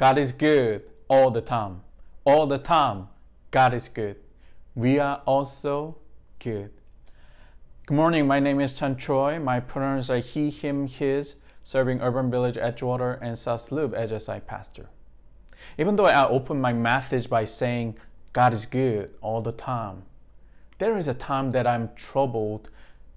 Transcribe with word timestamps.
God 0.00 0.16
is 0.16 0.32
good 0.32 0.84
all 1.08 1.30
the 1.30 1.42
time. 1.42 1.82
All 2.24 2.46
the 2.46 2.56
time, 2.56 3.08
God 3.50 3.74
is 3.74 3.90
good. 3.90 4.16
We 4.74 4.98
are 4.98 5.20
also 5.26 5.98
good. 6.38 6.70
Good 7.84 7.94
morning. 7.94 8.26
My 8.26 8.40
name 8.40 8.60
is 8.60 8.72
Chan 8.72 8.96
Choi. 8.96 9.38
My 9.38 9.60
pronouns 9.60 10.08
are 10.08 10.20
he, 10.20 10.48
him, 10.48 10.86
his, 10.86 11.34
serving 11.62 12.00
Urban 12.00 12.30
Village 12.30 12.56
Edgewater 12.56 13.18
and 13.20 13.38
South 13.38 13.70
Loop 13.70 13.92
as 13.92 14.10
a 14.10 14.18
site 14.18 14.46
pastor. 14.46 14.88
Even 15.76 15.96
though 15.96 16.06
I 16.06 16.26
open 16.26 16.58
my 16.58 16.72
message 16.72 17.28
by 17.28 17.44
saying 17.44 17.98
God 18.32 18.54
is 18.54 18.64
good 18.64 19.12
all 19.20 19.42
the 19.42 19.52
time, 19.52 20.04
there 20.78 20.96
is 20.96 21.08
a 21.08 21.14
time 21.14 21.50
that 21.50 21.66
I'm 21.66 21.90
troubled 21.94 22.70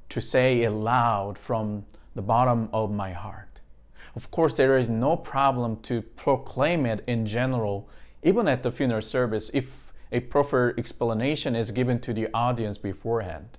to 0.09 0.19
say 0.19 0.63
it 0.63 0.71
loud 0.71 1.37
from 1.37 1.85
the 2.13 2.21
bottom 2.21 2.67
of 2.73 2.91
my 2.91 3.13
heart. 3.13 3.52
Of 4.15 4.29
course, 4.29 4.53
there 4.53 4.77
is 4.77 4.89
no 4.89 5.17
problem 5.17 5.77
to 5.83 6.01
proclaim 6.01 6.85
it 6.85 7.03
in 7.07 7.25
general, 7.25 7.89
even 8.21 8.47
at 8.47 8.63
the 8.63 8.71
funeral 8.71 9.01
service, 9.01 9.49
if 9.53 9.91
a 10.11 10.19
proper 10.19 10.75
explanation 10.77 11.55
is 11.55 11.71
given 11.71 11.99
to 12.01 12.13
the 12.13 12.27
audience 12.33 12.77
beforehand. 12.77 13.57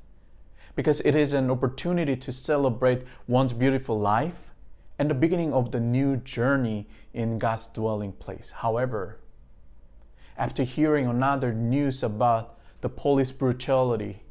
Because 0.77 1.01
it 1.01 1.17
is 1.17 1.33
an 1.33 1.51
opportunity 1.51 2.17
to 2.17 2.33
celebrate 2.33 3.03
one's 3.27 3.53
beautiful 3.53 3.99
life 3.99 4.53
and 4.99 5.11
the 5.11 5.15
beginning 5.15 5.53
of 5.53 5.73
the 5.73 5.81
new 5.81 6.17
journey 6.17 6.87
in 7.13 7.39
God's 7.39 7.67
dwelling 7.67 8.13
place. 8.13 8.53
However, 8.53 9.19
after 10.37 10.63
hearing 10.63 11.07
another 11.07 11.53
news 11.53 12.03
about 12.03 12.59
the 12.81 12.89
police 12.89 13.33
brutality, 13.33 14.23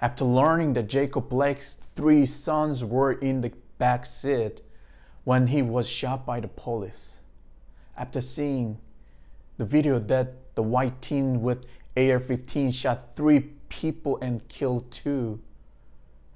after 0.00 0.24
learning 0.24 0.74
that 0.74 0.88
Jacob 0.88 1.30
Blake's 1.30 1.78
three 1.94 2.26
sons 2.26 2.84
were 2.84 3.12
in 3.12 3.40
the 3.40 3.52
back 3.78 4.04
seat 4.04 4.60
when 5.26 5.48
he 5.48 5.60
was 5.60 5.88
shot 5.88 6.24
by 6.24 6.38
the 6.38 6.46
police, 6.46 7.18
after 7.96 8.20
seeing 8.20 8.78
the 9.58 9.64
video 9.64 9.98
that 9.98 10.32
the 10.54 10.62
white 10.62 11.02
teen 11.02 11.42
with 11.42 11.66
AR 11.96 12.20
15 12.20 12.70
shot 12.70 13.16
three 13.16 13.40
people 13.68 14.18
and 14.22 14.46
killed 14.46 14.88
two, 14.92 15.40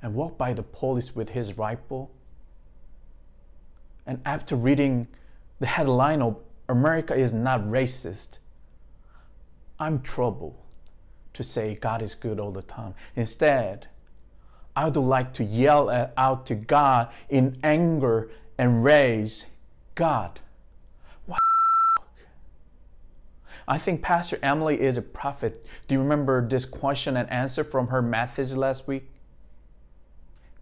and 0.02 0.12
walked 0.12 0.36
by 0.36 0.52
the 0.52 0.64
police 0.64 1.14
with 1.14 1.28
his 1.28 1.56
rifle, 1.56 2.10
and 4.06 4.20
after 4.24 4.56
reading 4.56 5.06
the 5.60 5.66
headline 5.66 6.20
of 6.20 6.36
America 6.68 7.14
is 7.14 7.32
not 7.32 7.60
racist, 7.60 8.38
I'm 9.78 10.02
troubled 10.02 10.56
to 11.34 11.44
say 11.44 11.76
God 11.76 12.02
is 12.02 12.16
good 12.16 12.40
all 12.40 12.50
the 12.50 12.62
time. 12.62 12.94
Instead, 13.14 13.86
I 14.74 14.86
would 14.86 14.96
like 14.96 15.32
to 15.34 15.44
yell 15.44 16.10
out 16.16 16.44
to 16.46 16.56
God 16.56 17.12
in 17.28 17.56
anger 17.62 18.32
and 18.60 18.84
raise 18.84 19.46
God? 19.94 20.38
I 23.66 23.78
think 23.78 24.02
Pastor 24.02 24.38
Emily 24.42 24.78
is 24.78 24.98
a 24.98 25.02
prophet. 25.02 25.64
Do 25.88 25.94
you 25.94 26.00
remember 26.02 26.46
this 26.46 26.66
question 26.66 27.16
and 27.16 27.30
answer 27.30 27.64
from 27.64 27.88
her 27.88 28.02
message 28.02 28.52
last 28.52 28.86
week? 28.86 29.08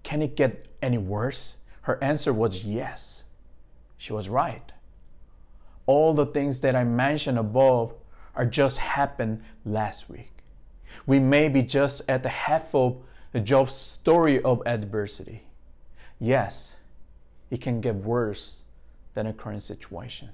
Can 0.05 0.23
it 0.23 0.37
get 0.37 0.69
any 0.81 0.99
worse? 0.99 1.57
Her 1.83 1.99
answer 2.05 2.33
was 2.33 2.63
yes. 2.65 3.25
She 3.97 4.13
was 4.13 4.29
right. 4.29 4.71
All 5.87 6.15
the 6.15 6.27
things 6.27 6.61
that 6.61 6.77
I 6.77 6.85
mentioned 6.85 7.39
above 7.39 7.95
are 8.37 8.47
just 8.47 8.79
happened 8.79 9.43
last 9.65 10.09
week. 10.09 10.31
We 11.05 11.19
may 11.19 11.49
be 11.49 11.63
just 11.63 12.03
at 12.09 12.23
the 12.23 12.29
half 12.29 12.77
of 12.77 13.03
Job's 13.43 13.75
story 13.75 14.41
of 14.41 14.63
adversity. 14.67 15.47
Yes, 16.21 16.77
it 17.51 17.61
can 17.61 17.81
get 17.81 17.95
worse 17.95 18.65
than 19.15 19.27
a 19.27 19.33
current 19.33 19.63
situation. 19.63 20.31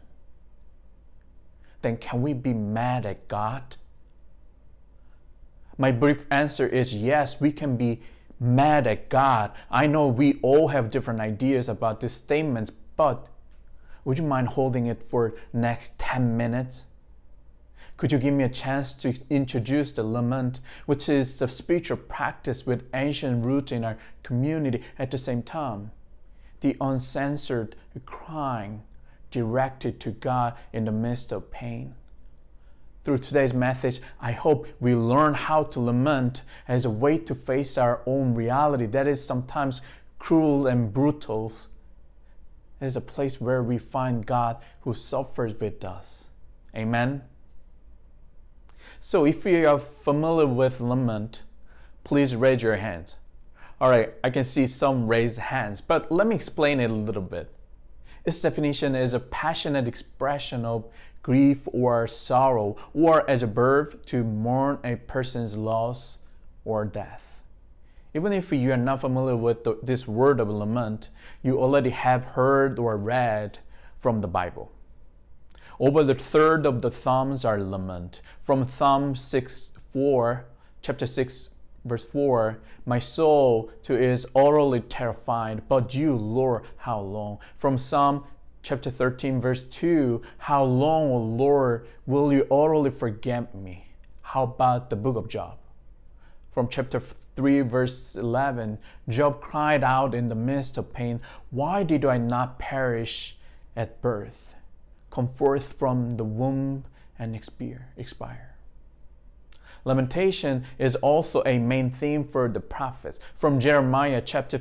Then 1.83 1.97
can 1.97 2.23
we 2.23 2.33
be 2.33 2.53
mad 2.53 3.07
at 3.07 3.29
God? 3.29 3.77
My 5.77 5.91
brief 5.91 6.25
answer 6.31 6.67
is 6.67 6.95
yes, 6.95 7.41
we 7.41 7.53
can 7.53 7.77
be 7.77 8.01
mad 8.41 8.87
at 8.87 9.09
God. 9.09 9.53
I 9.71 9.87
know 9.87 10.09
we 10.09 10.39
all 10.43 10.69
have 10.69 10.91
different 10.91 11.21
ideas 11.21 11.69
about 11.69 12.01
these 12.01 12.13
statements, 12.13 12.71
but 12.97 13.29
would 14.05 14.19
you 14.19 14.25
mind 14.25 14.49
holding 14.49 14.87
it 14.87 15.03
for 15.03 15.35
next 15.53 15.99
10 15.99 16.37
minutes? 16.37 16.85
Could 17.97 18.13
you 18.13 18.19
give 18.19 18.35
me 18.35 18.45
a 18.45 18.49
chance 18.49 18.93
to 18.95 19.15
introduce 19.31 19.93
the 19.93 20.03
lament, 20.03 20.61
which 20.87 21.09
is 21.09 21.39
the 21.39 21.49
spiritual 21.49 21.97
practice 21.97 22.67
with 22.67 22.85
ancient 22.93 23.45
roots 23.47 23.73
in 23.73 23.85
our 23.85 23.97
community 24.23 24.83
at 24.99 25.11
the 25.11 25.19
same 25.19 25.43
time? 25.43 25.93
The 26.65 26.79
uncensored 26.81 27.77
crying 28.07 28.85
directed 29.31 30.01
to 30.01 30.13
God 30.13 30.55
in 30.73 30.87
the 30.87 30.93
midst 30.93 31.31
of 31.31 31.51
pain. 31.51 31.95
Through 33.05 33.19
today's 33.19 33.53
message, 33.53 34.01
I 34.19 34.33
hope 34.33 34.67
we 34.81 34.95
learn 34.95 35.35
how 35.35 35.65
to 35.65 35.81
lament 35.81 36.41
as 36.67 36.87
a 36.87 36.91
way 36.91 37.19
to 37.19 37.35
face 37.35 37.77
our 37.77 38.01
own 38.07 38.35
reality 38.35 38.87
that 38.87 39.07
is 39.07 39.23
sometimes 39.23 39.83
cruel 40.19 40.67
and 40.67 40.91
brutal. 40.91 41.53
It 42.81 42.87
is 42.87 42.97
a 42.97 43.03
place 43.03 43.39
where 43.39 43.63
we 43.63 43.77
find 43.77 44.25
God 44.25 44.57
who 44.81 44.95
suffers 44.95 45.61
with 45.61 45.85
us. 45.85 46.31
Amen. 46.75 47.25
So 49.03 49.27
if 49.27 49.45
you 49.45 49.69
are 49.69 49.79
familiar 49.79 50.47
with 50.47 50.81
lament, 50.81 51.43
please 52.05 52.35
raise 52.35 52.63
your 52.63 52.77
hands. 52.77 53.19
All 53.81 53.91
right, 53.91 54.15
I 54.23 54.31
can 54.31 54.45
see 54.45 54.67
some 54.67 55.07
raised 55.07 55.39
hands, 55.39 55.81
but 55.81 56.11
let 56.11 56.27
me 56.27 56.35
explain 56.35 56.81
it 56.81 56.91
a 56.91 56.95
little 56.95 57.23
bit. 57.23 57.53
Its 58.25 58.41
definition 58.41 58.95
is 58.95 59.13
a 59.13 59.21
passionate 59.21 59.89
expression 59.89 60.65
of 60.65 60.87
grief 61.23 61.67
or 61.73 62.07
sorrow, 62.07 62.77
or 62.95 63.29
as 63.29 63.43
a 63.43 63.47
verb 63.47 64.05
to 64.07 64.23
mourn 64.23 64.79
a 64.85 64.95
person's 64.95 65.57
loss 65.57 66.19
or 66.65 66.85
death. 66.85 67.41
Even 68.15 68.33
if 68.33 68.53
you 68.53 68.73
are 68.73 68.77
not 68.77 69.01
familiar 69.01 69.37
with 69.37 69.65
the, 69.65 69.77
this 69.83 70.07
word 70.07 70.39
of 70.39 70.49
lament, 70.49 71.09
you 71.43 71.59
already 71.59 71.91
have 71.91 72.25
heard 72.25 72.79
or 72.79 72.97
read 72.97 73.59
from 73.97 74.21
the 74.21 74.29
Bible. 74.29 74.71
Over 75.81 76.05
the 76.05 76.15
third 76.15 76.65
of 76.65 76.83
the 76.83 76.91
Psalms 76.91 77.45
are 77.45 77.61
lament. 77.61 78.23
From 78.41 78.69
Psalm 78.69 79.17
6 79.17 79.73
4, 79.93 80.45
chapter 80.83 81.07
6, 81.07 81.49
verse 81.85 82.05
4, 82.05 82.59
My 82.87 82.99
soul 82.99 83.71
too 83.83 83.97
is 83.97 84.27
utterly 84.35 84.81
terrified, 84.81 85.69
but 85.69 85.95
you, 85.95 86.15
Lord, 86.15 86.65
how 86.79 87.01
long? 87.01 87.39
From 87.57 87.79
Psalm 87.79 88.25
chapter 88.63 88.91
13, 88.91 89.41
verse 89.41 89.65
2, 89.65 90.23
How 90.39 90.65
long, 90.65 91.11
O 91.11 91.19
Lord, 91.19 91.87
will 92.07 92.33
you 92.33 92.47
utterly 92.51 92.91
forget 92.91 93.55
me? 93.55 93.87
How 94.23 94.45
about 94.45 94.91
the 94.91 94.97
book 94.97 95.17
of 95.17 95.29
Job? 95.29 95.59
From 96.51 96.69
chapter 96.69 97.01
3, 97.01 97.61
verse 97.63 98.17
11, 98.17 98.79
Job 99.09 99.41
cried 99.41 99.85
out 99.85 100.15
in 100.15 100.29
the 100.29 100.35
midst 100.35 100.79
of 100.79 100.93
pain, 100.93 101.21
Why 101.51 101.83
did 101.83 102.05
I 102.05 102.19
not 102.19 102.59
perish 102.59 103.37
at 103.77 104.01
birth? 104.01 104.55
come 105.15 105.29
forth 105.29 105.75
from 105.75 106.17
the 106.17 106.25
womb 106.25 106.85
and 107.19 107.37
expire. 107.37 108.54
Lamentation 109.85 110.65
is 110.79 110.97
also 110.97 111.43
a 111.45 111.59
main 111.59 111.91
theme 111.91 112.25
for 112.25 112.49
the 112.49 112.61
prophets. 112.61 113.19
From 113.35 113.61
Jeremiah 113.61 114.23
chapter 114.25 114.61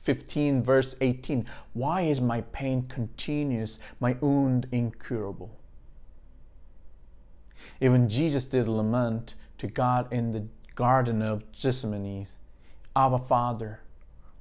15, 0.00 0.62
verse 0.62 0.96
18 1.00 1.46
Why 1.72 2.02
is 2.02 2.20
my 2.20 2.40
pain 2.40 2.86
continuous, 2.88 3.78
my 4.00 4.16
wound 4.20 4.66
incurable? 4.72 5.50
Even 7.80 8.08
Jesus 8.08 8.44
did 8.44 8.68
lament 8.68 9.34
to 9.58 9.66
God 9.66 10.12
in 10.12 10.32
the 10.32 10.46
Garden 10.74 11.22
of 11.22 11.42
Gethsemane 11.52 12.24
Abba, 12.94 13.18
Father, 13.18 13.80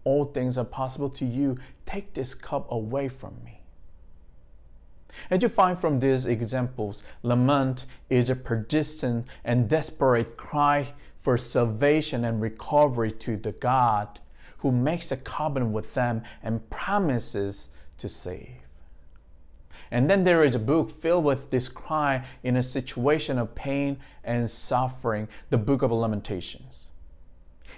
all 0.03 0.23
things 0.23 0.57
are 0.57 0.65
possible 0.65 1.09
to 1.09 1.25
you. 1.25 1.57
Take 1.85 2.13
this 2.13 2.33
cup 2.33 2.71
away 2.71 3.07
from 3.07 3.35
me. 3.43 3.56
As 5.29 5.41
you 5.41 5.49
find 5.49 5.77
from 5.77 5.99
these 5.99 6.25
examples, 6.25 7.03
lament 7.23 7.85
is 8.09 8.29
a 8.29 8.35
persistent 8.35 9.27
and 9.43 9.69
desperate 9.69 10.37
cry 10.37 10.93
for 11.19 11.37
salvation 11.37 12.23
and 12.23 12.41
recovery 12.41 13.11
to 13.11 13.35
the 13.37 13.51
God 13.51 14.19
who 14.59 14.71
makes 14.71 15.11
a 15.11 15.17
covenant 15.17 15.71
with 15.71 15.93
them 15.93 16.23
and 16.43 16.69
promises 16.69 17.69
to 17.97 18.07
save. 18.07 18.67
And 19.91 20.09
then 20.09 20.23
there 20.23 20.43
is 20.43 20.55
a 20.55 20.59
book 20.59 20.89
filled 20.89 21.23
with 21.23 21.49
this 21.49 21.69
cry 21.69 22.25
in 22.43 22.57
a 22.57 22.63
situation 22.63 23.37
of 23.37 23.55
pain 23.55 23.97
and 24.23 24.49
suffering, 24.49 25.27
the 25.49 25.57
Book 25.57 25.81
of 25.81 25.91
Lamentations. 25.91 26.89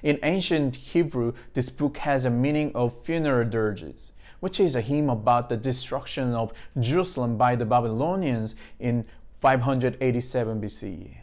In 0.02 0.18
ancient 0.24 0.76
Hebrew, 0.76 1.34
this 1.54 1.70
book 1.70 1.98
has 1.98 2.26
a 2.26 2.30
meaning 2.30 2.72
of 2.74 2.98
funeral 2.98 3.48
dirges 3.48 4.12
which 4.40 4.60
is 4.60 4.76
a 4.76 4.82
hymn 4.82 5.10
about 5.10 5.50
the 5.50 5.58
destruction 5.58 6.34
of 6.34 6.54
Jerusalem 6.80 7.38
by 7.38 7.56
the 7.56 7.66
Babylonians 7.66 8.56
in 8.80 9.06
587 9.40 10.62
BCE. 10.62 11.18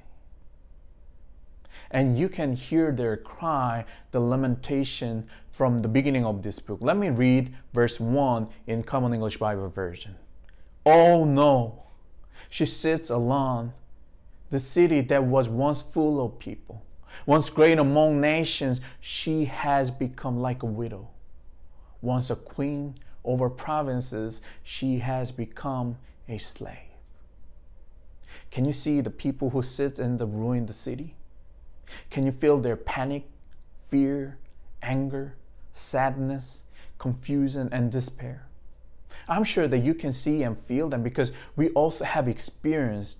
And 1.90 2.18
you 2.18 2.28
can 2.28 2.54
hear 2.54 2.92
their 2.92 3.16
cry, 3.16 3.84
the 4.10 4.20
lamentation 4.20 5.28
from 5.50 5.78
the 5.78 5.88
beginning 5.88 6.24
of 6.24 6.42
this 6.42 6.58
book. 6.58 6.78
Let 6.80 6.96
me 6.96 7.10
read 7.10 7.54
verse 7.72 8.00
1 8.00 8.48
in 8.66 8.82
Common 8.82 9.14
English 9.14 9.36
Bible 9.36 9.68
Version. 9.68 10.16
Oh 10.84 11.24
no, 11.24 11.84
She 12.50 12.66
sits 12.66 13.10
alone, 13.10 13.72
the 14.50 14.58
city 14.58 15.00
that 15.02 15.24
was 15.24 15.48
once 15.48 15.82
full 15.82 16.24
of 16.24 16.38
people. 16.38 16.82
Once 17.24 17.50
great 17.50 17.78
among 17.78 18.20
nations, 18.20 18.80
she 19.00 19.46
has 19.46 19.90
become 19.90 20.38
like 20.38 20.62
a 20.62 20.66
widow. 20.66 21.08
Once 22.00 22.30
a 22.30 22.36
queen 22.36 22.94
over 23.26 23.50
provinces, 23.50 24.40
she 24.62 24.98
has 24.98 25.32
become 25.32 25.98
a 26.28 26.38
slave. 26.38 26.78
Can 28.50 28.64
you 28.64 28.72
see 28.72 29.00
the 29.00 29.10
people 29.10 29.50
who 29.50 29.62
sit 29.62 29.98
in 29.98 30.16
the 30.16 30.26
ruined 30.26 30.70
city? 30.74 31.14
Can 32.10 32.24
you 32.24 32.32
feel 32.32 32.58
their 32.58 32.76
panic, 32.76 33.28
fear, 33.88 34.38
anger, 34.82 35.34
sadness, 35.72 36.62
confusion, 36.98 37.68
and 37.72 37.90
despair? 37.90 38.46
I'm 39.28 39.44
sure 39.44 39.68
that 39.68 39.78
you 39.78 39.94
can 39.94 40.12
see 40.12 40.42
and 40.42 40.58
feel 40.58 40.88
them 40.88 41.02
because 41.02 41.32
we 41.56 41.70
also 41.70 42.04
have 42.04 42.28
experienced 42.28 43.18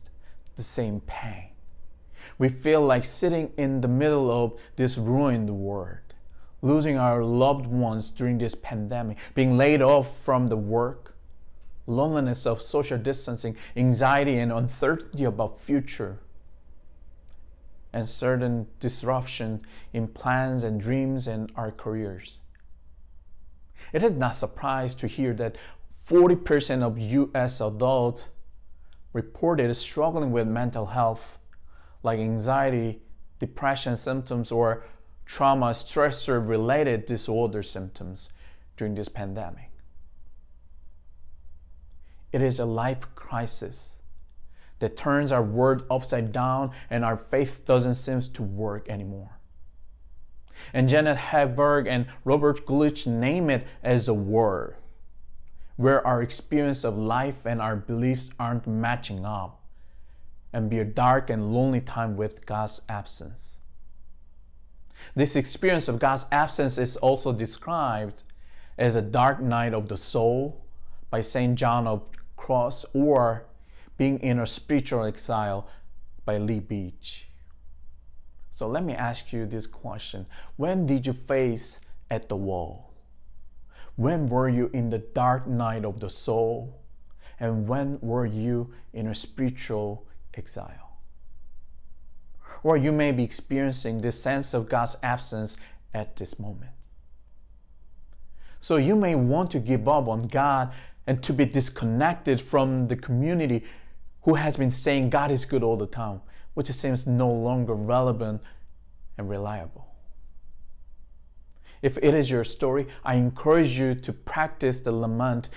the 0.56 0.62
same 0.62 1.00
pain. 1.00 1.50
We 2.38 2.48
feel 2.48 2.82
like 2.82 3.04
sitting 3.04 3.52
in 3.56 3.80
the 3.80 3.88
middle 3.88 4.30
of 4.30 4.58
this 4.76 4.98
ruined 4.98 5.50
world, 5.50 6.05
losing 6.66 6.98
our 6.98 7.22
loved 7.22 7.66
ones 7.66 8.10
during 8.10 8.38
this 8.38 8.54
pandemic, 8.54 9.18
being 9.34 9.56
laid 9.56 9.82
off 9.82 10.18
from 10.18 10.48
the 10.48 10.56
work, 10.56 11.14
loneliness 11.86 12.46
of 12.46 12.60
social 12.60 12.98
distancing, 12.98 13.56
anxiety 13.76 14.38
and 14.38 14.52
uncertainty 14.52 15.24
about 15.24 15.58
future, 15.58 16.18
and 17.92 18.08
certain 18.08 18.66
disruption 18.80 19.60
in 19.92 20.08
plans 20.08 20.64
and 20.64 20.80
dreams 20.80 21.26
and 21.26 21.50
our 21.56 21.70
careers. 21.70 22.38
It 23.92 24.02
is 24.02 24.12
not 24.12 24.34
surprising 24.34 24.98
to 24.98 25.06
hear 25.06 25.32
that 25.34 25.56
40% 26.06 26.82
of 26.82 26.98
US 26.98 27.60
adults 27.60 28.28
reported 29.12 29.74
struggling 29.74 30.30
with 30.30 30.46
mental 30.46 30.86
health 30.86 31.38
like 32.02 32.18
anxiety, 32.20 33.00
depression 33.38 33.96
symptoms, 33.96 34.52
or 34.52 34.84
trauma 35.26 35.70
stressor 35.70 36.48
related 36.48 37.04
disorder 37.04 37.62
symptoms 37.62 38.30
during 38.76 38.94
this 38.94 39.08
pandemic. 39.08 39.70
It 42.32 42.40
is 42.40 42.58
a 42.58 42.64
life 42.64 43.14
crisis 43.14 43.96
that 44.78 44.96
turns 44.96 45.32
our 45.32 45.42
world 45.42 45.84
upside 45.90 46.32
down 46.32 46.70
and 46.88 47.04
our 47.04 47.16
faith 47.16 47.64
doesn't 47.64 47.94
seem 47.94 48.20
to 48.20 48.42
work 48.42 48.88
anymore. 48.88 49.38
And 50.72 50.88
Janet 50.88 51.16
Hagberg 51.16 51.86
and 51.86 52.06
Robert 52.24 52.64
Guelich 52.66 53.06
name 53.06 53.50
it 53.50 53.66
as 53.82 54.08
a 54.08 54.14
war, 54.14 54.78
where 55.76 56.06
our 56.06 56.22
experience 56.22 56.84
of 56.84 56.96
life 56.96 57.44
and 57.44 57.60
our 57.60 57.76
beliefs 57.76 58.30
aren't 58.38 58.66
matching 58.66 59.26
up, 59.26 59.62
and 60.52 60.70
be 60.70 60.78
a 60.78 60.84
dark 60.84 61.28
and 61.28 61.52
lonely 61.52 61.80
time 61.80 62.16
with 62.16 62.46
God's 62.46 62.80
absence. 62.88 63.58
This 65.14 65.36
experience 65.36 65.88
of 65.88 65.98
God's 65.98 66.26
absence 66.32 66.78
is 66.78 66.96
also 66.96 67.32
described 67.32 68.22
as 68.78 68.96
a 68.96 69.02
dark 69.02 69.40
night 69.40 69.72
of 69.72 69.88
the 69.88 69.96
soul 69.96 70.64
by 71.10 71.20
St. 71.20 71.56
John 71.56 71.86
of 71.86 72.02
Cross 72.36 72.84
or 72.92 73.46
being 73.96 74.18
in 74.20 74.38
a 74.38 74.46
spiritual 74.46 75.04
exile 75.04 75.68
by 76.24 76.38
Lee 76.38 76.60
Beach. 76.60 77.28
So 78.50 78.66
let 78.66 78.84
me 78.84 78.94
ask 78.94 79.32
you 79.32 79.46
this 79.46 79.66
question. 79.66 80.26
When 80.56 80.86
did 80.86 81.06
you 81.06 81.12
face 81.12 81.80
at 82.10 82.28
the 82.28 82.36
wall? 82.36 82.92
When 83.96 84.26
were 84.26 84.48
you 84.48 84.70
in 84.72 84.90
the 84.90 84.98
dark 84.98 85.46
night 85.46 85.84
of 85.84 86.00
the 86.00 86.10
soul? 86.10 86.82
And 87.40 87.68
when 87.68 87.98
were 88.00 88.26
you 88.26 88.72
in 88.92 89.06
a 89.06 89.14
spiritual 89.14 90.06
exile? 90.34 90.85
Or 92.62 92.76
you 92.76 92.92
may 92.92 93.12
be 93.12 93.22
experiencing 93.22 94.00
this 94.00 94.20
sense 94.20 94.54
of 94.54 94.68
God's 94.68 94.96
absence 95.02 95.56
at 95.94 96.16
this 96.16 96.38
moment. 96.38 96.72
So 98.60 98.76
you 98.76 98.96
may 98.96 99.14
want 99.14 99.50
to 99.52 99.60
give 99.60 99.86
up 99.88 100.08
on 100.08 100.26
God 100.28 100.72
and 101.06 101.22
to 101.22 101.32
be 101.32 101.44
disconnected 101.44 102.40
from 102.40 102.88
the 102.88 102.96
community 102.96 103.64
who 104.22 104.34
has 104.34 104.56
been 104.56 104.70
saying 104.72 105.10
God 105.10 105.30
is 105.30 105.44
good 105.44 105.62
all 105.62 105.76
the 105.76 105.86
time, 105.86 106.20
which 106.54 106.66
seems 106.68 107.06
no 107.06 107.30
longer 107.30 107.74
relevant 107.74 108.42
and 109.16 109.30
reliable. 109.30 109.86
If 111.82 111.98
it 111.98 112.14
is 112.14 112.30
your 112.30 112.42
story, 112.42 112.88
I 113.04 113.14
encourage 113.14 113.78
you 113.78 113.94
to 113.94 114.12
practice 114.12 114.80
the 114.80 114.92
lament, 114.92 115.48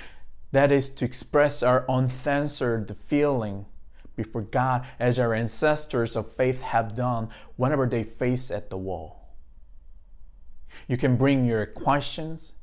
that 0.52 0.72
is, 0.72 0.90
to 0.90 1.06
express 1.06 1.64
our 1.64 1.86
uncensored 1.90 2.96
feeling 2.98 3.66
before 4.20 4.42
God 4.42 4.86
as 5.00 5.18
our 5.18 5.34
ancestors 5.34 6.18
of 6.18 6.30
faith 6.30 6.60
have 6.62 6.94
done 6.94 7.30
whenever 7.56 7.88
they 7.88 8.04
face 8.04 8.52
at 8.52 8.70
the 8.70 8.78
wall. 8.78 9.34
You 10.90 10.98
can 10.98 11.16
bring 11.16 11.46
your 11.46 11.66
questions, 11.66 12.54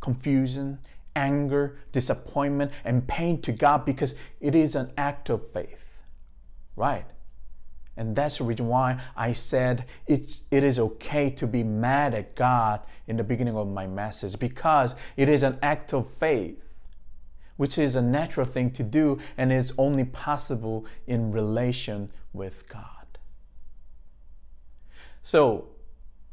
confusion, 0.00 0.80
anger, 1.14 1.78
disappointment, 1.92 2.72
and 2.84 3.06
pain 3.06 3.40
to 3.42 3.52
God 3.52 3.84
because 3.84 4.16
it 4.40 4.56
is 4.56 4.74
an 4.74 4.90
act 4.98 5.30
of 5.30 5.52
faith. 5.52 5.84
Right? 6.74 7.06
And 7.96 8.16
that's 8.16 8.38
the 8.38 8.44
reason 8.44 8.66
why 8.66 9.00
I 9.16 9.34
said 9.34 9.84
it, 10.08 10.40
it 10.50 10.64
is 10.64 10.80
okay 10.80 11.30
to 11.30 11.46
be 11.46 11.62
mad 11.62 12.12
at 12.12 12.34
God 12.34 12.80
in 13.06 13.16
the 13.16 13.24
beginning 13.24 13.56
of 13.56 13.68
my 13.68 13.86
message 13.86 14.36
because 14.36 14.96
it 15.16 15.28
is 15.28 15.44
an 15.44 15.60
act 15.62 15.94
of 15.94 16.10
faith, 16.14 16.60
which 17.58 17.76
is 17.76 17.94
a 17.94 18.00
natural 18.00 18.46
thing 18.46 18.70
to 18.70 18.82
do 18.82 19.18
and 19.36 19.52
is 19.52 19.74
only 19.76 20.04
possible 20.04 20.86
in 21.06 21.30
relation 21.30 22.08
with 22.32 22.66
God. 22.68 23.18
So, 25.22 25.68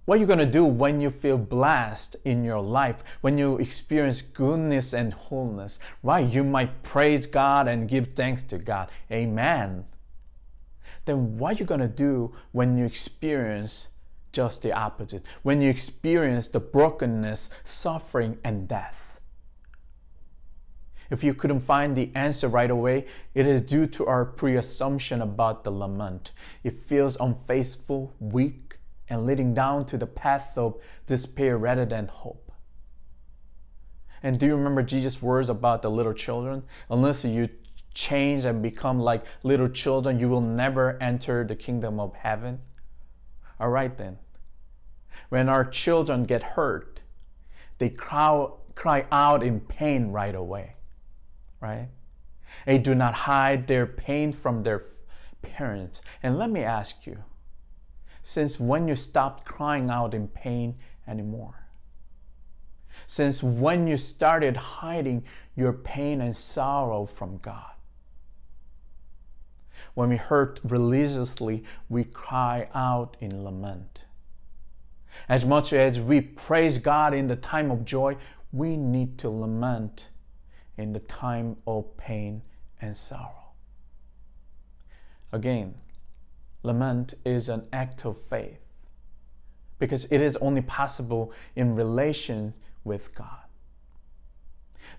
what 0.06 0.18
are 0.18 0.22
you 0.22 0.28
going 0.28 0.40
to 0.40 0.46
do 0.46 0.64
when 0.64 1.02
you 1.02 1.10
feel 1.10 1.38
blessed 1.38 2.16
in 2.24 2.44
your 2.44 2.62
life, 2.62 2.98
when 3.22 3.40
you 3.40 3.58
experience 3.58 4.22
goodness 4.22 4.94
and 4.94 5.14
wholeness? 5.14 5.80
Right? 6.04 6.32
You 6.32 6.44
might 6.44 6.84
praise 6.84 7.26
God 7.26 7.68
and 7.68 7.90
give 7.90 8.14
thanks 8.14 8.44
to 8.44 8.60
God. 8.60 8.90
Amen. 9.12 9.86
Then 11.06 11.38
what 11.38 11.56
are 11.56 11.60
you 11.60 11.66
going 11.66 11.82
to 11.82 11.88
do 11.88 12.36
when 12.52 12.78
you 12.78 12.86
experience 12.86 13.88
just 14.32 14.62
the 14.62 14.74
opposite? 14.74 15.24
When 15.42 15.60
you 15.60 15.70
experience 15.72 16.48
the 16.48 16.60
brokenness, 16.60 17.50
suffering, 17.64 18.38
and 18.44 18.68
death? 18.68 19.05
If 21.10 21.24
you 21.24 21.34
couldn't 21.34 21.60
find 21.60 21.96
the 21.96 22.12
answer 22.16 22.48
right 22.48 22.70
away, 22.70 23.06
it 23.34 23.46
is 23.46 23.62
due 23.62 23.86
to 23.88 24.06
our 24.06 24.26
pre 24.26 24.58
assumption 24.58 25.22
about 25.22 25.64
the 25.64 25.72
lament. 25.72 26.32
It 26.64 26.84
feels 26.84 27.18
unfaithful, 27.20 28.14
weak, 28.20 28.78
and 29.10 29.26
leading 29.26 29.54
down 29.54 29.86
to 29.86 29.98
the 29.98 30.08
path 30.08 30.58
of 30.58 30.82
despair 31.06 31.58
rather 31.58 31.86
than 31.86 32.08
hope. 32.08 32.52
And 34.24 34.40
do 34.40 34.48
you 34.48 34.56
remember 34.56 34.82
Jesus' 34.82 35.22
words 35.22 35.50
about 35.50 35.84
the 35.84 35.92
little 35.92 36.14
children? 36.14 36.64
Unless 36.90 37.26
you 37.26 37.50
change 37.94 38.46
and 38.46 38.62
become 38.62 39.00
like 39.00 39.24
little 39.44 39.70
children, 39.70 40.20
you 40.20 40.30
will 40.30 40.42
never 40.42 41.02
enter 41.02 41.44
the 41.44 41.56
kingdom 41.56 42.00
of 42.00 42.14
heaven. 42.16 42.60
All 43.60 43.70
right, 43.70 43.96
then. 43.98 44.18
When 45.30 45.50
our 45.50 45.64
children 45.64 46.24
get 46.24 46.44
hurt, 46.44 47.02
they 47.78 47.90
cry 47.90 49.06
out 49.12 49.44
in 49.44 49.60
pain 49.60 50.12
right 50.12 50.36
away, 50.36 50.75
right? 51.66 51.90
They 52.66 52.78
do 52.78 52.96
not 52.96 53.14
hide 53.14 53.68
their 53.68 53.86
pain 53.86 54.32
from 54.32 54.64
their 54.64 54.86
parents. 55.42 56.02
And 56.22 56.38
let 56.38 56.50
me 56.50 56.62
ask 56.62 57.06
you, 57.06 57.18
since 58.22 58.60
when 58.60 58.88
you 58.88 58.96
stopped 58.96 59.46
crying 59.46 59.90
out 59.90 60.14
in 60.14 60.28
pain 60.28 60.76
anymore? 61.08 61.68
Since 63.08 63.44
when 63.44 63.88
you 63.88 63.98
started 63.98 64.58
hiding 64.58 65.24
your 65.56 65.74
pain 65.74 66.22
and 66.22 66.36
sorrow 66.36 67.06
from 67.06 67.38
God? 67.38 67.72
When 69.94 70.10
we 70.10 70.18
hurt 70.18 70.60
religiously, 70.64 71.64
we 71.90 72.04
cry 72.04 72.68
out 72.74 73.16
in 73.20 73.44
lament. 73.44 74.06
As 75.30 75.46
much 75.46 75.72
as 75.72 76.00
we 76.00 76.20
praise 76.22 76.78
God 76.78 77.14
in 77.14 77.28
the 77.28 77.36
time 77.36 77.72
of 77.72 77.86
joy, 77.86 78.18
we 78.52 78.76
need 78.76 79.18
to 79.20 79.30
lament 79.30 80.10
in 80.78 80.94
the 80.94 81.00
time 81.00 81.58
of 81.66 81.96
pain 81.98 82.42
and 82.82 82.96
sorrow. 82.96 83.52
Again, 85.32 85.76
lament 86.64 87.14
is 87.26 87.50
an 87.50 87.68
act 87.74 88.06
of 88.06 88.22
faith 88.22 88.60
because 89.80 90.06
it 90.06 90.22
is 90.22 90.38
only 90.38 90.62
possible 90.62 91.32
in 91.56 91.76
relation 91.76 92.54
with 92.84 93.14
God. 93.16 93.40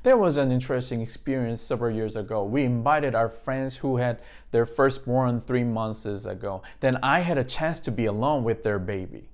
There 0.02 0.16
was 0.16 0.36
an 0.36 0.52
interesting 0.52 1.00
experience 1.00 1.60
several 1.60 1.94
years 1.94 2.16
ago. 2.16 2.44
We 2.44 2.64
invited 2.64 3.14
our 3.14 3.28
friends 3.28 3.76
who 3.76 3.96
had 3.96 4.20
their 4.50 4.66
firstborn 4.66 5.40
three 5.40 5.64
months 5.64 6.04
ago. 6.04 6.62
Then 6.80 6.98
I 7.02 7.20
had 7.20 7.38
a 7.38 7.44
chance 7.44 7.80
to 7.80 7.90
be 7.90 8.06
alone 8.06 8.44
with 8.44 8.62
their 8.62 8.78
baby. 8.78 9.30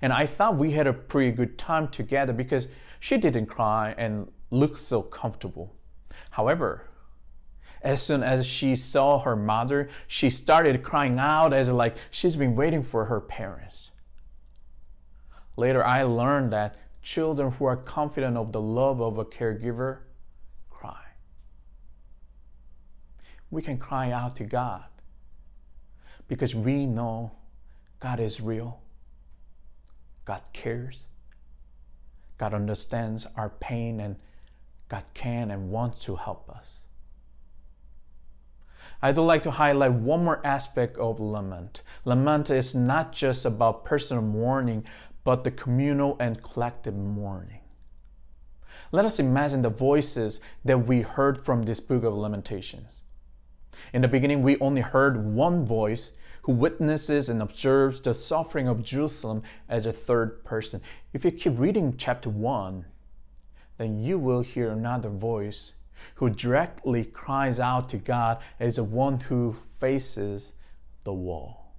And 0.00 0.12
I 0.12 0.26
thought 0.26 0.56
we 0.56 0.72
had 0.72 0.86
a 0.86 0.92
pretty 0.92 1.32
good 1.32 1.58
time 1.58 1.88
together 1.88 2.32
because 2.32 2.68
she 3.00 3.16
didn't 3.16 3.46
cry 3.46 3.94
and 3.98 4.30
looked 4.50 4.78
so 4.78 5.02
comfortable. 5.02 5.74
However, 6.30 6.88
As 7.82 8.02
soon 8.02 8.22
as 8.22 8.46
she 8.46 8.74
saw 8.74 9.20
her 9.20 9.36
mother, 9.36 9.88
she 10.06 10.30
started 10.30 10.82
crying 10.82 11.18
out 11.18 11.52
as 11.52 11.70
like 11.70 11.96
she's 12.10 12.36
been 12.36 12.54
waiting 12.54 12.82
for 12.82 13.04
her 13.04 13.20
parents. 13.20 13.90
Later, 15.56 15.84
I 15.84 16.02
learned 16.02 16.52
that 16.52 16.76
children 17.02 17.52
who 17.52 17.64
are 17.64 17.76
confident 17.76 18.36
of 18.36 18.52
the 18.52 18.60
love 18.60 19.00
of 19.00 19.18
a 19.18 19.24
caregiver 19.24 19.98
cry. 20.70 21.04
We 23.50 23.62
can 23.62 23.78
cry 23.78 24.10
out 24.10 24.36
to 24.36 24.44
God 24.44 24.84
because 26.26 26.54
we 26.54 26.84
know 26.86 27.32
God 28.00 28.20
is 28.20 28.40
real, 28.40 28.80
God 30.24 30.42
cares, 30.52 31.06
God 32.36 32.54
understands 32.54 33.26
our 33.36 33.48
pain, 33.48 34.00
and 34.00 34.16
God 34.88 35.04
can 35.14 35.50
and 35.50 35.70
wants 35.70 36.04
to 36.04 36.16
help 36.16 36.48
us. 36.50 36.82
I'd 39.00 39.16
like 39.16 39.42
to 39.44 39.52
highlight 39.52 39.92
one 39.92 40.24
more 40.24 40.44
aspect 40.44 40.96
of 40.96 41.20
lament. 41.20 41.82
Lament 42.04 42.50
is 42.50 42.74
not 42.74 43.12
just 43.12 43.44
about 43.44 43.84
personal 43.84 44.22
mourning, 44.22 44.84
but 45.22 45.44
the 45.44 45.50
communal 45.50 46.16
and 46.18 46.42
collective 46.42 46.96
mourning. 46.96 47.60
Let 48.90 49.04
us 49.04 49.20
imagine 49.20 49.62
the 49.62 49.68
voices 49.68 50.40
that 50.64 50.86
we 50.86 51.02
heard 51.02 51.44
from 51.44 51.62
this 51.62 51.78
book 51.78 52.02
of 52.02 52.14
Lamentations. 52.14 53.02
In 53.92 54.02
the 54.02 54.08
beginning, 54.08 54.42
we 54.42 54.58
only 54.58 54.80
heard 54.80 55.24
one 55.24 55.64
voice 55.64 56.12
who 56.42 56.52
witnesses 56.52 57.28
and 57.28 57.42
observes 57.42 58.00
the 58.00 58.14
suffering 58.14 58.66
of 58.66 58.82
Jerusalem 58.82 59.42
as 59.68 59.86
a 59.86 59.92
third 59.92 60.44
person. 60.44 60.80
If 61.12 61.24
you 61.24 61.30
keep 61.30 61.58
reading 61.58 61.94
chapter 61.98 62.30
1, 62.30 62.86
then 63.78 63.98
you 63.98 64.18
will 64.18 64.42
hear 64.42 64.70
another 64.70 65.08
voice 65.08 65.74
who 66.16 66.28
directly 66.28 67.04
cries 67.04 67.58
out 67.58 67.88
to 67.88 67.96
God 67.96 68.38
as 68.60 68.76
the 68.76 68.84
one 68.84 69.20
who 69.20 69.56
faces 69.80 70.52
the 71.04 71.12
wall. 71.12 71.72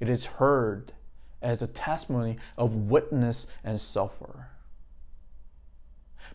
It 0.00 0.08
is 0.08 0.24
heard 0.24 0.92
as 1.40 1.62
a 1.62 1.66
testimony 1.66 2.38
of 2.56 2.74
witness 2.74 3.46
and 3.62 3.80
sufferer. 3.80 4.50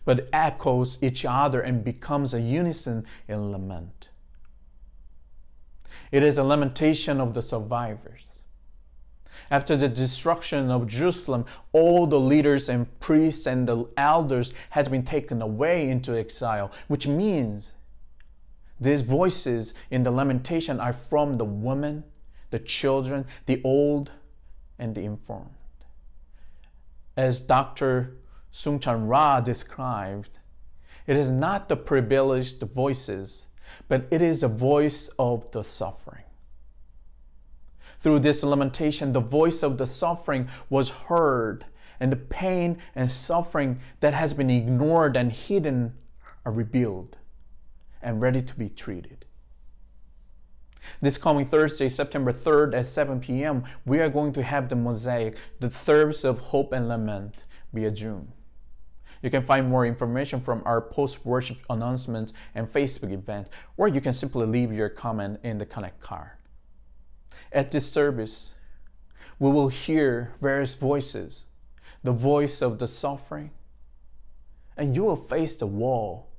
But 0.04 0.28
echoes 0.32 1.00
each 1.02 1.24
other 1.24 1.60
and 1.60 1.84
becomes 1.84 2.34
a 2.34 2.40
unison 2.40 3.04
in 3.28 3.52
lament. 3.52 4.08
It 6.10 6.22
is 6.22 6.38
a 6.38 6.44
lamentation 6.44 7.20
of 7.20 7.34
the 7.34 7.42
survivors 7.42 8.41
after 9.52 9.76
the 9.76 9.88
destruction 9.88 10.70
of 10.70 10.86
Jerusalem, 10.86 11.44
all 11.72 12.06
the 12.06 12.18
leaders 12.18 12.70
and 12.70 12.88
priests 13.00 13.46
and 13.46 13.68
the 13.68 13.86
elders 13.98 14.54
has 14.70 14.88
been 14.88 15.04
taken 15.04 15.42
away 15.42 15.90
into 15.90 16.18
exile, 16.18 16.72
which 16.88 17.06
means 17.06 17.74
these 18.80 19.02
voices 19.02 19.74
in 19.90 20.04
the 20.04 20.10
lamentation 20.10 20.80
are 20.80 20.94
from 20.94 21.34
the 21.34 21.44
women, 21.44 22.04
the 22.48 22.58
children, 22.58 23.26
the 23.44 23.60
old, 23.62 24.12
and 24.78 24.94
the 24.94 25.02
infirm. 25.02 25.50
As 27.14 27.38
Dr. 27.38 28.16
Soong-Chan 28.54 29.06
Rah 29.06 29.40
described, 29.40 30.38
it 31.06 31.16
is 31.16 31.30
not 31.30 31.68
the 31.68 31.76
privileged 31.76 32.62
voices, 32.62 33.48
but 33.86 34.06
it 34.10 34.22
is 34.22 34.40
the 34.40 34.48
voice 34.48 35.10
of 35.18 35.50
the 35.50 35.62
suffering. 35.62 36.24
Through 38.02 38.18
this 38.20 38.42
lamentation, 38.42 39.12
the 39.12 39.20
voice 39.20 39.62
of 39.62 39.78
the 39.78 39.86
suffering 39.86 40.48
was 40.68 40.90
heard, 40.90 41.66
and 42.00 42.10
the 42.10 42.16
pain 42.16 42.78
and 42.96 43.08
suffering 43.08 43.78
that 44.00 44.12
has 44.12 44.34
been 44.34 44.50
ignored 44.50 45.16
and 45.16 45.32
hidden 45.32 45.94
are 46.44 46.50
revealed 46.50 47.16
and 48.02 48.20
ready 48.20 48.42
to 48.42 48.54
be 48.56 48.68
treated. 48.68 49.24
This 51.00 51.16
coming 51.16 51.46
Thursday, 51.46 51.88
September 51.88 52.32
3rd 52.32 52.74
at 52.74 52.88
7 52.88 53.20
p.m., 53.20 53.62
we 53.86 54.00
are 54.00 54.08
going 54.08 54.32
to 54.32 54.42
have 54.42 54.68
the 54.68 54.74
mosaic, 54.74 55.36
the 55.60 55.70
Thirds 55.70 56.24
of 56.24 56.40
Hope 56.40 56.72
and 56.72 56.88
Lament, 56.88 57.44
via 57.72 57.94
Zoom. 57.94 58.32
You 59.22 59.30
can 59.30 59.44
find 59.44 59.68
more 59.68 59.86
information 59.86 60.40
from 60.40 60.62
our 60.64 60.80
post 60.80 61.24
worship 61.24 61.58
announcements 61.70 62.32
and 62.56 62.66
Facebook 62.66 63.12
event, 63.12 63.46
or 63.76 63.86
you 63.86 64.00
can 64.00 64.12
simply 64.12 64.44
leave 64.44 64.72
your 64.72 64.88
comment 64.88 65.38
in 65.44 65.58
the 65.58 65.66
Connect 65.66 66.00
card. 66.00 66.32
At 67.52 67.70
this 67.70 67.90
service, 67.90 68.54
we 69.38 69.50
will 69.50 69.68
hear 69.68 70.32
various 70.40 70.74
voices 70.74 71.46
the 72.02 72.12
voice 72.12 72.60
of 72.62 72.78
the 72.78 72.86
suffering, 72.86 73.50
and 74.76 74.96
you 74.96 75.04
will 75.04 75.16
face 75.16 75.54
the 75.54 75.66
wall 75.66 76.30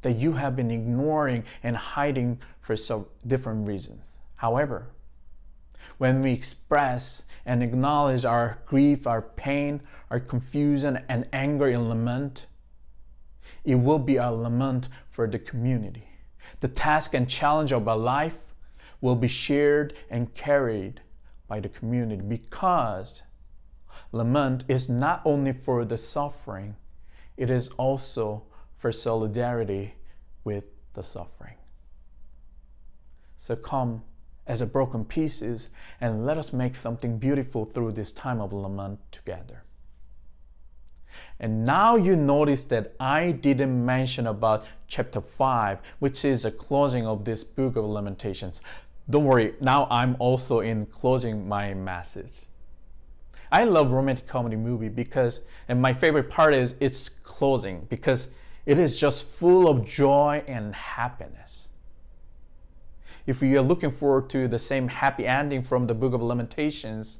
that 0.00 0.12
you 0.12 0.32
have 0.32 0.56
been 0.56 0.70
ignoring 0.70 1.44
and 1.62 1.76
hiding 1.76 2.40
for 2.60 2.76
some 2.76 3.06
different 3.26 3.68
reasons. 3.68 4.18
However, 4.36 4.86
when 5.98 6.22
we 6.22 6.32
express 6.32 7.24
and 7.44 7.62
acknowledge 7.62 8.24
our 8.24 8.58
grief, 8.64 9.06
our 9.06 9.22
pain, 9.22 9.82
our 10.10 10.20
confusion, 10.20 11.04
and 11.08 11.28
anger 11.32 11.68
in 11.68 11.88
lament, 11.88 12.46
it 13.64 13.76
will 13.76 13.98
be 13.98 14.16
a 14.16 14.30
lament 14.30 14.88
for 15.10 15.26
the 15.28 15.38
community. 15.38 16.08
The 16.60 16.68
task 16.68 17.14
and 17.14 17.28
challenge 17.28 17.72
of 17.72 17.86
our 17.86 17.96
life 17.96 18.36
will 19.02 19.16
be 19.16 19.28
shared 19.28 19.92
and 20.08 20.32
carried 20.34 21.02
by 21.46 21.60
the 21.60 21.68
community 21.68 22.22
because 22.22 23.22
lament 24.12 24.64
is 24.68 24.88
not 24.88 25.20
only 25.26 25.52
for 25.52 25.84
the 25.84 25.98
suffering, 25.98 26.74
it 27.36 27.50
is 27.50 27.68
also 27.76 28.44
for 28.78 28.90
solidarity 28.90 29.94
with 30.44 30.68
the 30.94 31.02
suffering. 31.02 31.56
So 33.36 33.56
come 33.56 34.02
as 34.46 34.60
a 34.60 34.66
broken 34.66 35.04
pieces 35.04 35.68
and 36.00 36.24
let 36.24 36.38
us 36.38 36.52
make 36.52 36.74
something 36.74 37.18
beautiful 37.18 37.64
through 37.64 37.92
this 37.92 38.12
time 38.12 38.40
of 38.40 38.52
lament 38.52 39.00
together. 39.10 39.64
And 41.38 41.64
now 41.64 41.96
you 41.96 42.16
notice 42.16 42.64
that 42.64 42.94
I 42.98 43.32
didn't 43.32 43.84
mention 43.84 44.26
about 44.26 44.64
chapter 44.86 45.20
5, 45.20 45.78
which 45.98 46.24
is 46.24 46.44
a 46.44 46.50
closing 46.50 47.06
of 47.06 47.24
this 47.24 47.44
book 47.44 47.76
of 47.76 47.84
Lamentations. 47.84 48.60
Don't 49.10 49.24
worry, 49.24 49.54
now 49.60 49.86
I'm 49.90 50.16
also 50.18 50.60
in 50.60 50.86
closing 50.86 51.48
my 51.48 51.74
message. 51.74 52.42
I 53.50 53.64
love 53.64 53.92
romantic 53.92 54.26
comedy 54.26 54.56
movie 54.56 54.88
because, 54.88 55.42
and 55.68 55.80
my 55.80 55.92
favorite 55.92 56.30
part 56.30 56.54
is 56.54 56.74
its 56.80 57.08
closing 57.08 57.86
because 57.90 58.30
it 58.64 58.78
is 58.78 58.98
just 58.98 59.24
full 59.24 59.68
of 59.68 59.84
joy 59.84 60.42
and 60.46 60.74
happiness. 60.74 61.68
If 63.26 63.42
you 63.42 63.58
are 63.58 63.62
looking 63.62 63.90
forward 63.90 64.30
to 64.30 64.48
the 64.48 64.58
same 64.58 64.88
happy 64.88 65.26
ending 65.26 65.62
from 65.62 65.86
the 65.86 65.94
Book 65.94 66.14
of 66.14 66.22
Lamentations, 66.22 67.18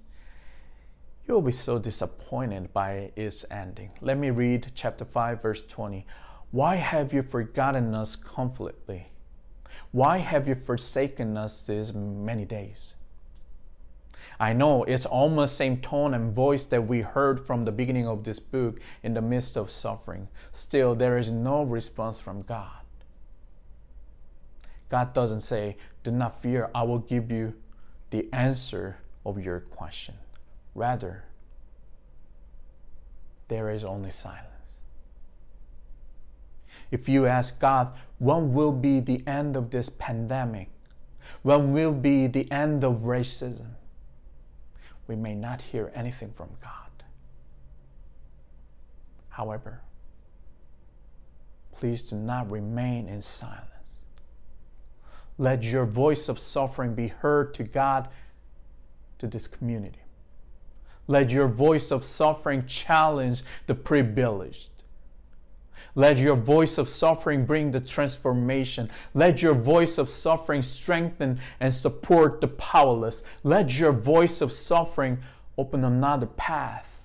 you 1.27 1.35
will 1.35 1.43
be 1.43 1.53
so 1.53 1.79
disappointed 1.79 2.73
by 2.73 3.13
its 3.15 3.45
ending. 3.51 3.91
Let 4.01 4.19
me 4.19 4.31
read 4.31 4.73
chapter 4.75 5.05
5, 5.05 5.43
verse 5.43 5.65
20. 5.65 6.07
Why 6.51 6.77
have 6.77 7.13
you 7.13 7.23
forgotten 7.23 7.95
us 7.95 8.17
completely? 8.17 9.09
Why 9.93 10.19
have 10.19 10.49
you 10.49 10.55
forsaken 10.55 11.37
us 11.37 11.67
these 11.67 11.93
many 11.93 12.45
days? 12.47 12.97
I 14.41 14.55
know 14.55 14.85
it's 14.85 15.07
almost 15.07 15.57
same 15.57 15.77
tone 15.77 16.15
and 16.15 16.35
voice 16.35 16.65
that 16.67 16.89
we 16.89 17.03
heard 17.03 17.47
from 17.47 17.65
the 17.65 17.73
beginning 17.73 18.09
of 18.09 18.25
this 18.25 18.41
book 18.41 18.81
in 19.03 19.15
the 19.15 19.21
midst 19.21 19.57
of 19.57 19.71
suffering. 19.71 20.29
Still, 20.51 20.95
there 20.95 21.19
is 21.19 21.31
no 21.31 21.63
response 21.63 22.19
from 22.19 22.43
God. 22.43 22.83
God 24.89 25.13
doesn't 25.13 25.41
say, 25.41 25.77
Do 26.03 26.11
not 26.11 26.41
fear, 26.41 26.71
I 26.75 26.83
will 26.83 26.99
give 26.99 27.31
you 27.31 27.55
the 28.11 28.29
answer 28.33 28.99
of 29.25 29.43
your 29.43 29.61
question. 29.61 30.15
Rather, 30.75 31.25
there 33.49 33.71
is 33.71 33.85
only 33.85 34.11
silence. 34.11 34.52
If 36.93 37.09
you 37.09 37.27
ask 37.27 37.59
God, 37.59 37.93
when 38.19 38.53
will 38.53 38.71
be 38.71 39.01
the 39.01 39.27
end 39.27 39.57
of 39.57 39.71
this 39.71 39.89
pandemic? 39.89 40.69
When 41.43 41.73
will 41.73 41.93
be 41.93 42.29
the 42.29 42.49
end 42.53 42.85
of 42.85 42.99
racism? 42.99 43.71
We 45.09 45.17
may 45.17 45.35
not 45.35 45.63
hear 45.63 45.91
anything 45.95 46.33
from 46.33 46.51
God. 46.63 46.71
However, 49.31 49.81
please 51.73 52.03
do 52.03 52.17
not 52.17 52.53
remain 52.53 53.09
in 53.09 53.23
silence. 53.23 54.05
Let 55.39 55.65
your 55.65 55.87
voice 55.87 56.29
of 56.29 56.39
suffering 56.39 56.95
be 56.95 57.09
heard 57.09 57.55
to 57.55 57.65
God, 57.65 58.09
to 59.19 59.27
this 59.27 59.47
community. 59.47 60.03
Let 61.07 61.31
your 61.31 61.49
voice 61.49 61.91
of 61.91 62.05
suffering 62.05 62.67
challenge 62.67 63.43
the 63.67 63.75
privileged. 63.75 64.69
Let 65.95 66.19
your 66.19 66.37
voice 66.37 66.79
of 66.79 66.89
suffering 66.89 67.45
bring 67.45 67.71
the 67.71 67.81
transformation. 67.81 68.91
Let 69.13 69.43
your 69.43 69.55
voice 69.55 69.99
of 69.99 70.09
suffering 70.09 70.63
strengthen 70.63 71.39
and 71.61 71.75
support 71.75 72.41
the 72.41 72.49
powerless. 72.49 73.23
Let 73.43 73.79
your 73.79 73.93
voice 73.93 74.41
of 74.41 74.53
suffering 74.53 75.19
open 75.59 75.85
another 75.85 76.27
path 76.27 77.05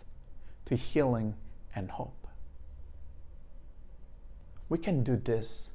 to 0.66 0.76
healing 0.76 1.36
and 1.76 1.92
hope. 1.92 2.28
We 4.70 4.78
can 4.78 5.04
do 5.04 5.18
this 5.18 5.72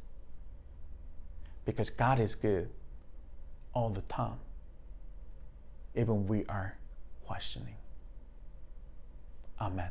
because 1.64 1.90
God 1.90 2.18
is 2.18 2.34
good 2.34 2.68
all 3.74 3.90
the 3.90 4.02
time. 4.02 4.38
Even 5.94 6.26
we 6.26 6.44
are 6.46 6.76
questioning. 7.24 7.76
Amen. 9.60 9.90